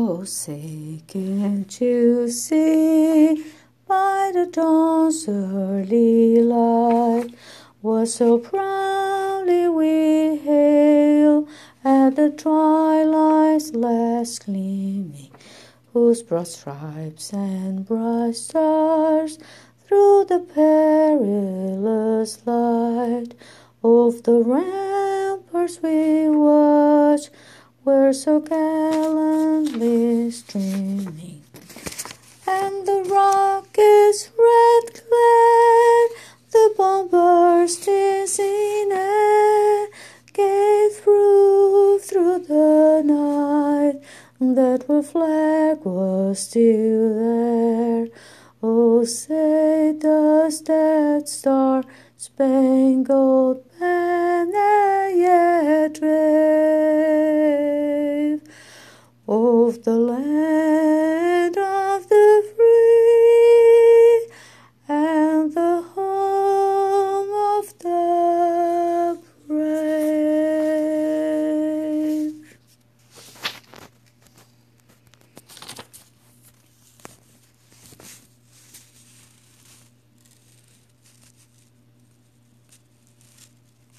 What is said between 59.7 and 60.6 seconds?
the land.